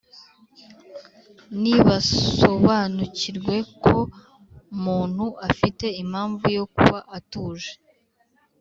Nibasobanukirwe 1.61 3.55
ko 3.83 3.95
muntu 4.83 5.25
Afite 5.49 5.85
impamvu 6.03 6.45
yo 6.57 6.65
kuba 6.73 6.97
atuje 7.17 7.71